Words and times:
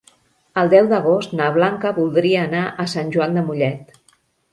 El 0.59 0.69
deu 0.73 0.87
d'agost 0.93 1.35
na 1.41 1.49
Blanca 1.57 1.91
voldria 1.97 2.39
anar 2.45 2.63
a 2.85 2.87
Sant 2.95 3.13
Joan 3.17 3.37
de 3.39 3.45
Mollet. 3.51 3.93